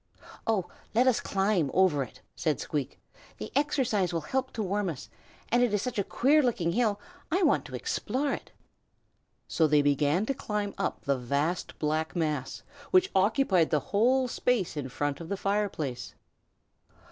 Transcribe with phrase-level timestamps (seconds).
[0.47, 2.99] "Oh, let us climb over it!" said Squeak.
[3.37, 5.11] "The exercise will help to warm us;
[5.49, 6.99] and it is such a queer looking hill,
[7.31, 8.49] I want to explore it."
[9.47, 14.75] So they began to climb up the vast black mass, which occupied the whole space
[14.75, 16.15] in front of the fireplace.